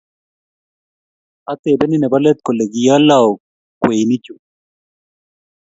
[1.51, 3.29] atebenin nebo leet kole kioleau
[3.79, 4.33] kweinichu?